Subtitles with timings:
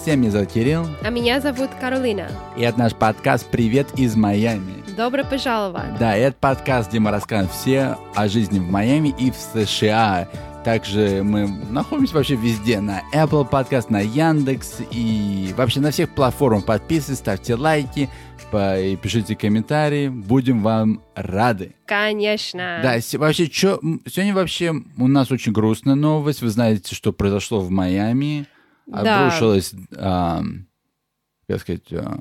[0.00, 0.86] Всем меня зовут Кирилл.
[1.02, 2.30] А меня зовут Каролина.
[2.56, 4.82] И это наш подкаст «Привет из Майами».
[4.96, 5.98] Добро пожаловать!
[5.98, 10.26] Да, это подкаст, где мы рассказываем все о жизни в Майами и в США.
[10.64, 16.64] Также мы находимся вообще везде, на Apple Podcast, на Яндекс и вообще на всех платформах.
[16.64, 18.08] Подписывайтесь, ставьте лайки
[18.54, 20.08] и пишите комментарии.
[20.08, 21.74] Будем вам рады.
[21.84, 22.80] Конечно.
[22.82, 23.78] Да, вообще, чё,
[24.10, 26.40] сегодня вообще у нас очень грустная новость.
[26.40, 28.46] Вы знаете, что произошло в Майами.
[28.90, 29.26] Да.
[29.26, 30.42] Обрушилось, а,
[31.48, 32.20] как сказать, а,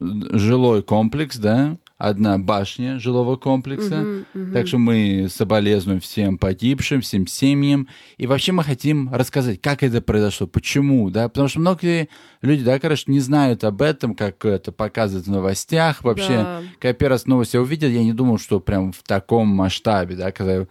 [0.00, 1.78] жилой комплекс, да?
[2.02, 4.24] одна башня жилого комплекса.
[4.34, 4.52] Мгм.
[4.52, 7.86] Так что мы соболезнуем всем погибшим, всем семьям.
[8.16, 12.08] И вообще мы хотим рассказать, как это произошло, почему, да, потому что многие
[12.40, 16.02] люди, да, короче, не знают об этом, как это показывают в новостях.
[16.02, 16.62] Вообще, Да.
[16.80, 20.32] когда я первый раз новости увидел, я не думал, что прям в таком масштабе, да,
[20.32, 20.66] когда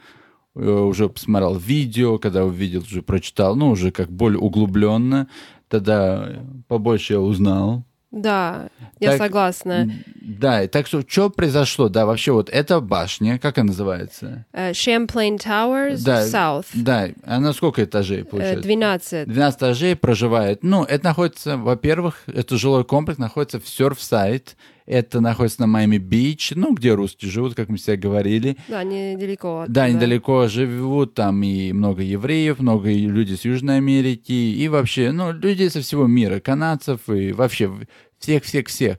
[0.55, 5.27] уже посмотрел видео, когда увидел, уже прочитал, ну, уже как более углубленно,
[5.69, 7.83] тогда побольше я узнал.
[8.11, 8.67] Да,
[8.99, 9.89] я Так, согласна.
[10.21, 11.87] Да, и так что, что произошло?
[11.87, 14.45] Да, вообще вот эта башня, как она называется?
[14.51, 16.65] Э, Champlain Towers Да, South.
[16.73, 18.63] Да, она сколько этажей Э, получается?
[18.63, 19.27] 12.
[19.29, 20.61] 12 этажей проживает.
[20.61, 24.55] Ну, это находится, во-первых, это жилой комплекс находится в Surfside.
[24.91, 28.57] Это находится на Майами-Бич, ну, где русские живут, как мы всегда говорили.
[28.67, 29.63] Да, недалеко.
[29.69, 29.95] Да, оттуда.
[29.97, 35.69] недалеко живут там и много евреев, много людей с Южной Америки, и вообще, ну, людей
[35.69, 37.71] со всего мира, канадцев и вообще
[38.19, 38.97] всех-всех-всех.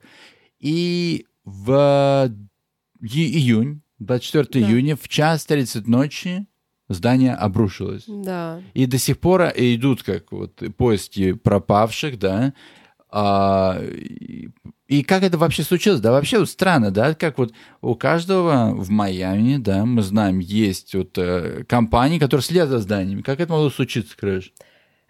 [0.60, 2.32] И в
[3.02, 4.70] июнь, 24 Да.
[4.70, 6.46] июня, в час 30 ночи
[6.88, 8.04] здание обрушилось.
[8.06, 8.62] Да.
[8.72, 12.54] И до сих пор идут как вот поиски пропавших, да.
[13.14, 13.78] А,
[14.88, 16.00] и, как это вообще случилось?
[16.00, 17.52] Да, вообще вот странно, да, как вот
[17.82, 23.20] у каждого в Майами, да, мы знаем, есть вот э, компании, которые следят за зданиями.
[23.20, 24.52] Как это могло случиться, Крэш?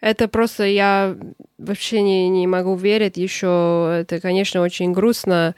[0.01, 1.17] Это просто я
[1.59, 3.99] вообще не, не могу верить еще.
[4.01, 5.55] Это, конечно, очень грустно.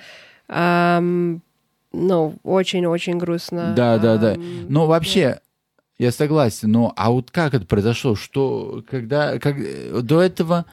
[0.48, 1.40] Ам,
[1.92, 3.72] ну, очень-очень грустно.
[3.74, 4.34] Да, да, да.
[4.34, 5.40] Ам, Но вообще,
[5.96, 8.16] я согласен, но а вот как это произошло?
[8.16, 10.66] Что, когда, как, э, до этого,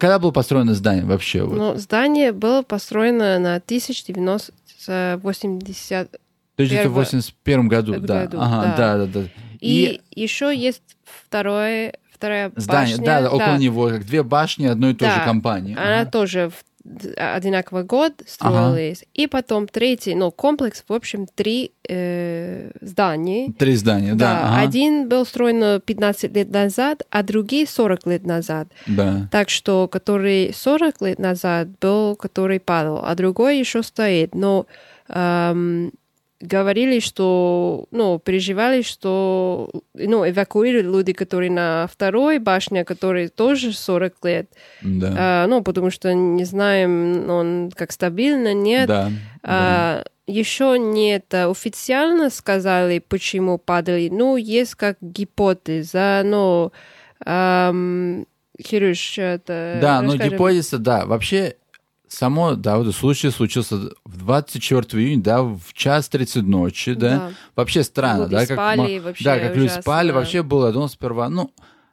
[0.00, 1.42] когда было построено здание вообще?
[1.44, 1.56] Вот?
[1.56, 3.60] Ну, здание было построено на
[4.86, 6.10] 1980
[6.56, 8.24] То есть это в первое- 81 году, да.
[8.24, 9.06] году, ага, да, да.
[9.06, 9.28] да, да.
[9.60, 13.06] И, еще есть второе, вторая Здание, башня.
[13.06, 15.24] да, да, около него, как две башни одной и той же Да.
[15.24, 15.74] компании.
[15.74, 16.10] Она Ага.
[16.10, 16.64] тоже в
[17.16, 19.04] одинаковый год строилась.
[19.14, 23.52] И потом третий, ну, комплекс, в общем, три э, здания.
[23.58, 24.18] Три здания, да.
[24.18, 24.60] Да, ага.
[24.60, 28.68] один был строен 15 лет назад, а другие 40 лет назад.
[28.86, 29.28] Да.
[29.30, 34.34] Так что, который 40 лет назад был, который падал, а другой еще стоит.
[34.34, 34.66] Но
[35.08, 35.92] эм,
[36.40, 44.14] говорили, что, ну, переживали, что, ну, эвакуировали люди, которые на второй башне, которые тоже 40
[44.24, 44.50] лет.
[44.82, 45.14] Да.
[45.18, 48.86] А, ну, потому что не знаем, он как стабильно, нет.
[48.86, 49.10] Да.
[49.42, 54.08] А, Еще не это официально сказали, почему падали.
[54.08, 56.70] Ну, есть как гипотеза, но
[57.24, 58.26] ам,
[58.62, 59.78] Кирюш, это...
[59.80, 60.32] Да, но расскажем.
[60.34, 61.06] гипотеза, да.
[61.06, 61.56] Вообще,
[62.08, 67.08] само, да, вот случай случился в 24 июня, да, в час 30 ночи, да.
[67.08, 67.30] Да.
[67.56, 68.46] Вообще странно, Люди да.
[68.46, 71.50] Как, спали вообще да, как люди спали, вообще было, думал сперва, ну,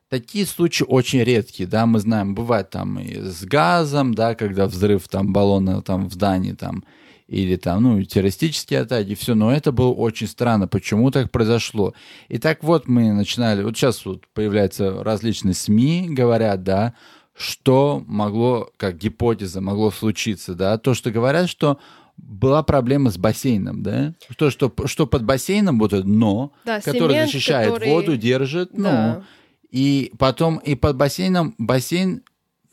[0.09, 5.07] такие случаи очень редкие, да, мы знаем, бывает там и с газом, да, когда взрыв
[5.07, 6.83] там баллона там в здании там,
[7.27, 11.93] или там, ну, террористические атаки, все, но это было очень странно, почему так произошло.
[12.27, 16.93] И так вот мы начинали, вот сейчас вот появляются различные СМИ, говорят, да,
[17.37, 21.79] что могло, как гипотеза, могло случиться, да, то, что говорят, что
[22.17, 27.09] была проблема с бассейном, да, то, что, что под бассейном вот это дно, Да, которое
[27.15, 29.15] цемент, защищает который- воду, держит, Да.
[29.17, 29.23] ну,
[29.71, 32.21] и потом и под бассейном, бассейн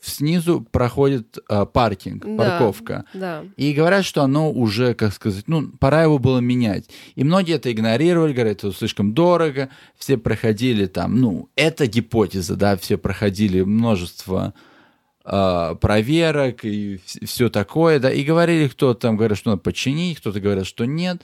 [0.04, 2.36] снизу проходит а, паркинг, Да.
[2.36, 3.04] парковка.
[3.14, 3.44] Да.
[3.56, 6.90] И говорят, что оно уже, как сказать, ну, пора его было менять.
[7.14, 9.68] И многие это игнорировали, говорят, это слишком дорого.
[9.96, 14.54] Все проходили там, ну, это гипотеза, да, все проходили множество
[15.24, 20.40] а, проверок и все такое, да, и говорили, кто там говорит, что надо починить, кто-то
[20.40, 21.22] говорит, что нет.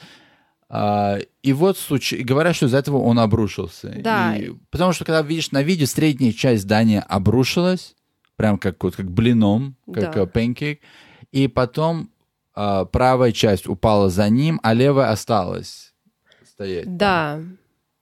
[0.71, 3.93] А, и вот случай, говорят, что из-за этого он обрушился.
[4.05, 4.37] Да.
[4.37, 7.95] И- потому что когда видишь на видео, средняя часть здания обрушилась,
[8.38, 10.23] прям как, вот, как блином, как Да.
[10.23, 10.81] э, панкейк,
[11.32, 12.11] и потом
[12.55, 15.93] а, правая часть упала за ним, а левая осталась
[16.44, 16.96] стоять.
[16.96, 17.40] Да.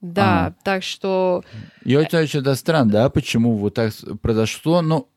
[0.00, 0.56] Да, Ага.
[0.62, 1.42] так что
[1.82, 3.92] И это очень да, странно, да, почему вот так
[4.22, 4.82] произошло.
[4.82, 5.08] Но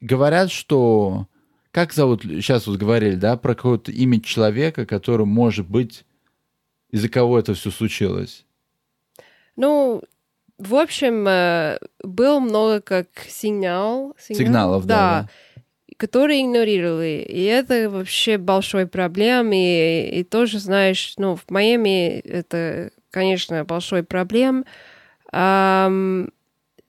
[0.00, 1.26] говорят, что...
[1.72, 6.04] Как зовут, сейчас вот говорили, да, про какое-то имя человека, который, может быть,
[6.90, 8.46] из-за кого это все случилось.
[9.56, 10.00] Ну,
[10.58, 15.28] в общем, э, был много как сигнал, сигнал Сигналов, да, да.
[15.96, 17.24] которые игнорировали.
[17.28, 19.52] И это вообще большой проблем.
[19.52, 24.64] И, и тоже, знаешь, ну, в Майами это, конечно, большой проблем.
[25.32, 26.30] Ам,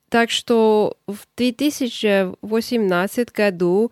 [0.10, 3.92] так что в 2018 году,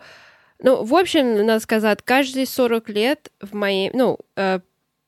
[0.60, 4.60] ну, в общем, надо сказать, каждые 40 лет в Майами, ну, э,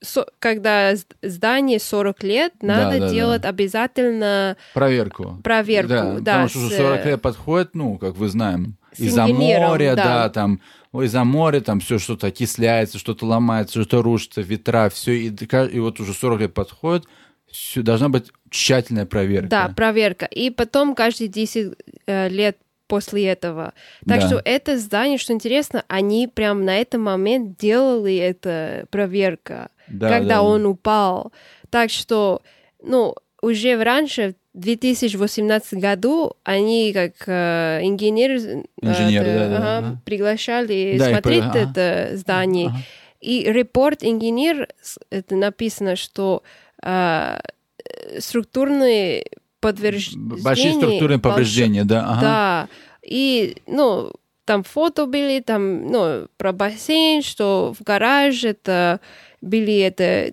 [0.05, 3.49] со- когда здание 40 лет, надо да, делать да.
[3.49, 5.39] обязательно Проверку.
[5.43, 5.89] проверку.
[5.89, 9.27] Да, Да, потому что уже с, 40 лет подходит, ну, как вы знаем, с из-за
[9.27, 10.03] моря, да.
[10.05, 10.29] да.
[10.29, 10.61] там,
[10.93, 15.99] из-за моря там все что-то окисляется, что-то ломается, что-то рушится, ветра, все, и, и вот
[15.99, 17.05] уже 40 лет подходит,
[17.51, 19.49] всё- должна быть тщательная проверка.
[19.49, 20.25] Да, проверка.
[20.25, 21.73] И потом каждые 10
[22.07, 22.57] э, лет
[22.87, 23.73] после этого.
[24.07, 24.27] Так Да.
[24.27, 30.35] что это здание, что интересно, они прям на этот момент делали это проверка, Да, когда
[30.35, 31.31] да, он упал.
[31.69, 32.41] Так что,
[32.81, 39.57] ну, уже раньше, в 2018 году, они как э, инженеры, э, Инженеры, это, да, да,
[39.57, 40.01] ага, ага.
[40.05, 41.59] приглашали Да, смотреть ага.
[41.59, 42.67] это здание.
[42.69, 42.77] Ага.
[43.19, 44.69] И репорт инженер,
[45.09, 46.43] это написано, что
[46.81, 47.39] э,
[47.83, 49.25] э, структурные
[49.59, 50.41] подтверждения...
[50.41, 52.05] Большие структурные повреждения, да.
[52.07, 52.21] ага.
[52.21, 52.69] Да.
[53.03, 54.13] И, ну,
[54.45, 58.99] там фото были, там, ну, про бассейн, что в гараже это
[59.41, 60.31] были это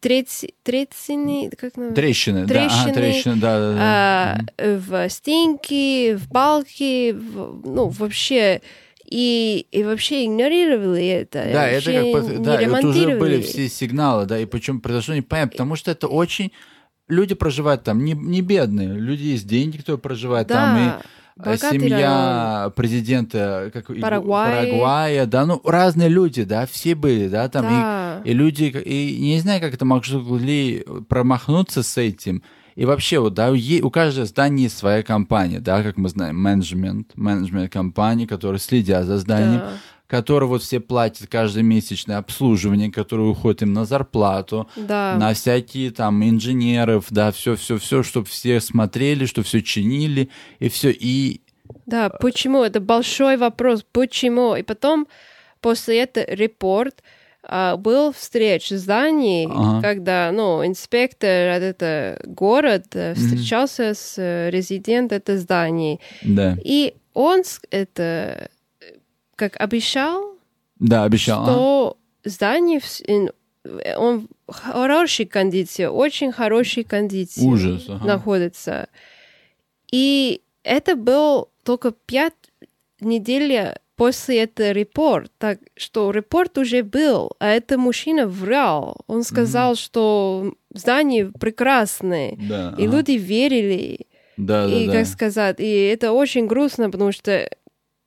[0.00, 1.94] трец- трещины, как называется?
[2.02, 4.46] Трещины, да, ага, Трещины, трещины, да, да, да.
[4.58, 8.60] а, в стенки, в балки, в- ну, вообще...
[9.08, 11.48] И, и вообще игнорировали это.
[11.52, 15.52] Да, это как под- да, вот уже были все сигналы, да, и причем произошло непонятно,
[15.52, 16.50] потому что это очень
[17.06, 21.02] люди проживают там не, не бедные, люди есть деньги, кто проживает там, и Да,
[21.36, 24.66] богатый семья президента как, и- Парагвай.
[24.66, 28.22] Парагвая, да, ну разные люди, да, все были, да, там Да.
[28.24, 32.42] и, и люди, и не знаю, как это могли промахнуться с этим.
[32.74, 36.36] И вообще, вот, да, е- у каждого здания есть своя компания, да, как мы знаем,
[36.38, 39.70] менеджмент, менеджмент компании, которые следят за зданием, Да.
[40.06, 45.16] Которые вот все платят каждомесячное обслуживание, которое уходит им на зарплату, Да.
[45.18, 50.28] на всякие там инженеров, да, все-все-все, чтобы все смотрели, что все чинили,
[50.60, 51.40] и все, и
[51.86, 52.62] Да, почему?
[52.62, 53.84] Это большой вопрос.
[53.92, 54.54] Почему?
[54.56, 55.08] И потом,
[55.60, 57.02] после этого репорт
[57.48, 59.80] а, был встреч в здании, Ага.
[59.82, 65.98] когда, ну, инспектор от этого город э, встречался с э, резидентом этого здания.
[66.22, 68.48] да, И он это
[69.36, 70.36] как обещал,
[70.78, 71.44] да, обещал.
[71.44, 72.86] что здание в
[73.96, 78.06] он в хорошей кондиции, очень хорошей кондиции Ужас, ага.
[78.06, 78.88] находится.
[79.90, 82.34] И это был только пять
[83.00, 85.32] недель после этого репорт.
[85.38, 88.98] Так что репорт уже был, а это мужчина врал.
[89.06, 92.36] Он сказал, что здание прекрасное.
[92.38, 92.96] Да, И ага.
[92.96, 94.06] люди верили.
[94.36, 95.10] да, и, да, как да.
[95.10, 97.48] сказать, и это очень грустно, потому что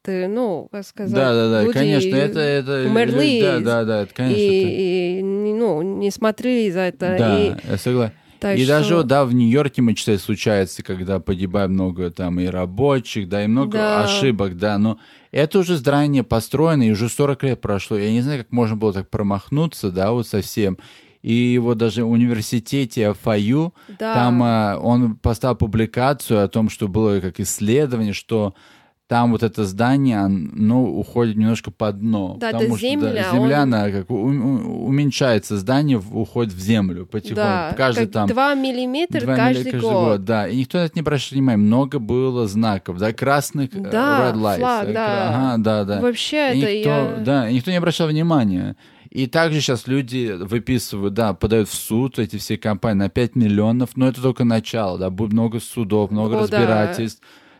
[0.05, 3.41] ну, как сказать, Да, да, да, люди конечно, это, это умерли.
[3.41, 7.15] Да, да, да, это, конечно, это- и, и, не- ну, не смотрели за это.
[7.17, 8.13] да, и, я согласен.
[8.39, 12.45] так и что- даже, да, в Нью-Йорке, мы читали, случается, когда погибает много там и
[12.45, 14.03] рабочих, да, и много Да.
[14.05, 14.99] ошибок, да, но
[15.31, 17.97] это уже здание построено, и уже 40 лет прошло.
[17.97, 20.77] Я не знаю, как можно было так промахнуться, да, вот совсем.
[21.21, 24.13] И вот даже в университете ФАЮ, Да.
[24.13, 28.53] там а, он поставил публикацию о том, что было как исследование, что
[29.09, 32.37] там вот это здание, он, ну, уходит немножко под дно.
[32.39, 37.35] Да, это потому что, земля, земля, он- она как уменьшается, здание уходит в землю потихоньку.
[37.35, 40.23] да, Каждый как там 2 миллиметра Два каждый, милли- год.
[40.25, 41.57] Да, и никто на это не обращал внимания.
[41.57, 44.57] Много было знаков, да, красных э, Да, red lights.
[44.59, 45.29] флаг, э, да.
[45.29, 46.01] Ага, да, да.
[46.01, 47.15] Вообще И это никто, я...
[47.25, 48.75] Да, и никто не обращал внимания.
[49.09, 53.89] И также сейчас люди выписывают, да, подают в суд эти все компании на 5 миллионов,
[53.95, 56.93] но это только начало, да, будет много судов, много О, да.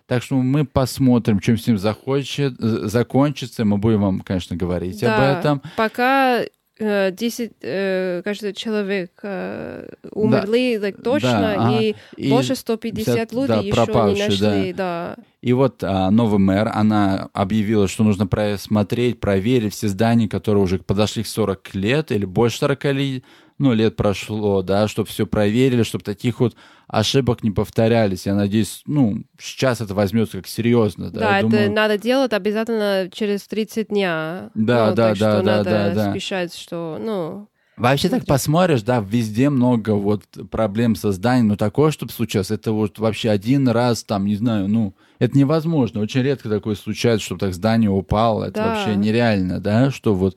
[0.09, 3.63] Так что мы посмотрим, чем с ним захочет, закончится.
[3.63, 5.61] Мы будем вам, конечно, говорить Да, об этом.
[5.77, 6.41] Пока
[6.79, 11.79] э, 10, э, каждый человек э, умерли так точно, ага.
[11.79, 14.49] и, И больше 150 людей да, еще пропавшие, не да.
[14.49, 14.73] нашли.
[14.73, 15.15] Да.
[15.41, 20.79] И вот а, новый мэр, она объявила, что нужно просмотреть, проверить все здания, которые уже
[20.79, 23.23] подошли к 40 лет или больше 40 лет,
[23.59, 26.55] ну, лет прошло, да, чтобы все проверили, чтобы таких вот
[26.87, 28.25] ошибок не повторялись.
[28.25, 31.71] Я надеюсь, ну, сейчас это возьмется как серьезно, да, Да, я это думаю.
[31.71, 34.49] надо делать обязательно через 30 дня.
[34.55, 36.11] Да, Ну, да, так что да, да, надо да, да.
[36.11, 37.47] спешать, что, ну...
[37.77, 38.27] Вообще так Смотри.
[38.33, 43.29] посмотришь, да, везде много вот проблем со зданием, но такое, чтобы случилось, это вот вообще
[43.29, 46.01] один раз, там, не знаю, ну, это невозможно.
[46.01, 48.43] Очень редко такое случается, чтобы так здание упало.
[48.43, 48.67] Это Да.
[48.67, 50.35] вообще нереально, да, что вот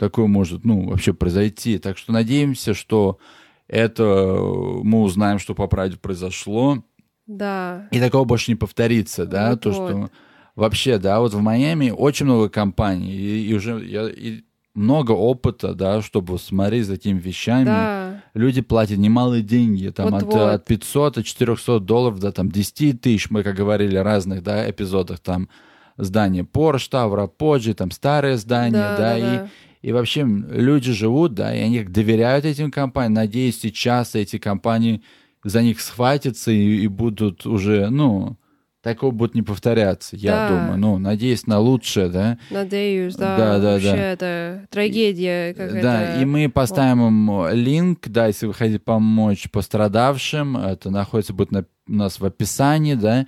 [0.00, 1.78] такое может, ну, вообще произойти.
[1.78, 3.18] Так что надеемся, что
[3.68, 4.02] это
[4.82, 6.82] мы узнаем, что по правде произошло.
[7.26, 7.86] Да.
[7.92, 9.90] И такого больше не повторится, да, Вот, то, вот.
[9.90, 10.10] что
[10.56, 14.42] вообще, да, вот в Майами очень много компаний, и, и уже я, и
[14.74, 17.66] много опыта, да, чтобы смотреть за такими вещами.
[17.66, 18.22] Да.
[18.34, 20.54] Люди платят немалые деньги, там от, Вот-вот.
[20.54, 24.68] от 500 от 400 долларов до там 10 тысяч, мы, как говорили, в разных, да,
[24.70, 25.48] эпизодах, там
[25.98, 29.48] здание Porsche, Тавра, Поджи, там старое здание, да, Да, да, и, да.
[29.82, 33.14] И вообще люди живут, да, и они доверяют этим компаниям.
[33.14, 35.02] Надеюсь, сейчас эти компании
[35.44, 38.36] за них схватятся и, и будут уже, ну,
[38.82, 40.48] такого будет не повторяться, я Да.
[40.48, 40.78] думаю.
[40.78, 42.38] Ну, надеюсь на лучшее, да.
[42.50, 43.36] Надеюсь, да.
[43.36, 43.96] Да, да, Вообще да.
[44.12, 45.82] это трагедия какая-то.
[45.82, 51.52] Да, и мы поставим им линк, да, если вы хотите помочь пострадавшим, это находится будет
[51.52, 53.26] на- у нас в описании, да.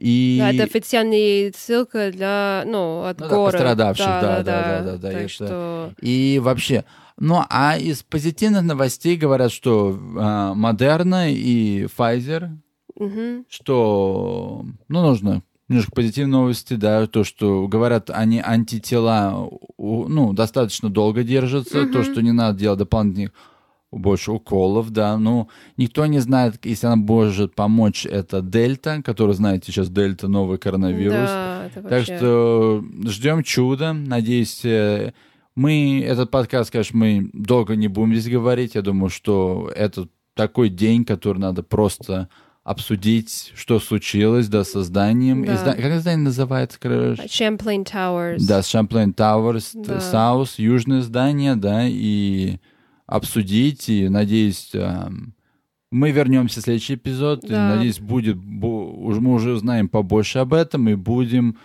[0.00, 3.52] И Да, это официальная ссылка для, ну, от Ну да, города.
[3.52, 6.84] пострадавших, да, да, да, да, да, Так это- что, И вообще,
[7.18, 12.48] ну а из позитивных новостей говорят, что а, Модерна и Pfizer,
[12.96, 20.88] мгм, что, ну, нужно немножко позитивные новости, да, то, что говорят, они антитела, ну, достаточно
[20.88, 22.04] долго держатся, то, Мгм.
[22.04, 23.32] что не надо делать дополнительных
[23.92, 29.72] больше уколов, да, ну, никто не знает, если она может помочь, это дельта, который, знаете,
[29.72, 32.16] сейчас дельта, новый коронавирус, Да, это так вообще...
[32.16, 33.92] что ждем чуда.
[33.92, 35.12] Надеюсь, э,
[35.56, 38.76] мы этот подкаст, конечно, мы долго не будем здесь говорить.
[38.76, 42.28] Я думаю, что это такой день, который надо просто
[42.62, 45.44] обсудить, что случилось, да, с созданием.
[45.44, 45.54] Да.
[45.54, 46.78] Изда- Как издание называется?
[46.80, 47.22] короче?
[47.24, 48.38] Champlain Towers.
[48.46, 49.96] Да, Champlain Towers, Да.
[49.98, 52.58] South, южное здание, да, и
[53.10, 55.34] обсудить, и надеюсь, эм,
[55.90, 57.74] мы вернемся в следующий эпизод, и Да.
[57.74, 61.58] надеюсь, будет, мы уже узнаем побольше об этом, и будем,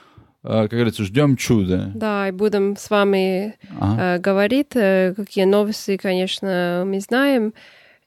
[0.43, 1.91] э, как говорится, ждем чуда.
[1.93, 4.15] Да, и будем с вами Ага.
[4.15, 7.53] э, говорить, э, какие новости, конечно, мы знаем.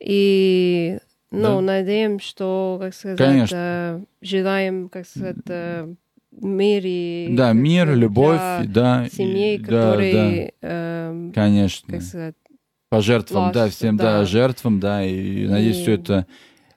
[0.01, 0.99] И,
[1.31, 1.61] ну, Да.
[1.61, 3.57] надеемся, что, как сказать, Конечно.
[3.57, 5.95] э, желаем, как сказать, э,
[6.33, 7.35] мир и...
[7.37, 9.07] Да, мир, любовь, да.
[9.07, 11.93] и- семей, да, которые, эм, да, конечно.
[11.93, 12.35] как сказать,
[12.91, 14.25] По жертвам, да, Lost, всем, да, да.
[14.25, 16.27] жертвам, да, и, надеюсь, И- все это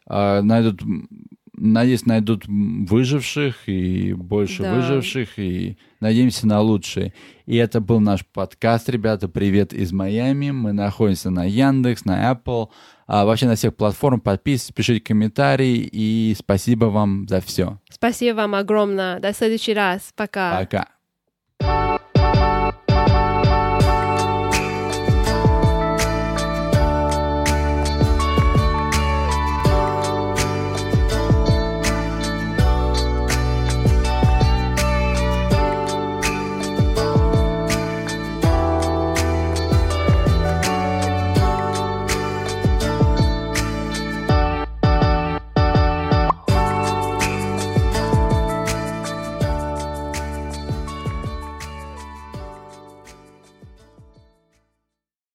[0.08, 0.82] а, найдут,
[1.56, 4.74] надеюсь, найдут выживших и больше Да.
[4.76, 7.14] выживших, и надеемся на лучшее.
[7.46, 12.68] И это был наш подкаст, ребята, привет из Майами, мы находимся на Яндекс, на Apple,
[13.08, 17.80] а, вообще на всех платформах, подписывайтесь, пишите комментарии, и спасибо вам за все.
[17.90, 19.20] спасибо вам огромное.
[19.22, 20.12] До следующий раз.
[20.16, 20.60] Пока.
[20.60, 20.88] Пока.